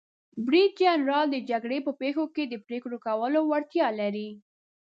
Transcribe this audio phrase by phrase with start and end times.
[0.45, 4.29] برید جنرال د جګړې په پیښو کې د پریکړو کولو وړتیا لري.